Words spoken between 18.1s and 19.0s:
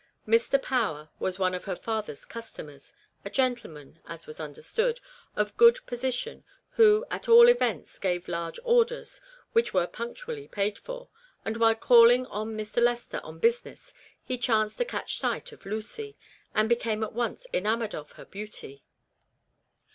her beauty.